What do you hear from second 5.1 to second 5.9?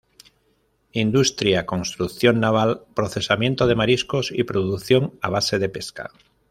a base de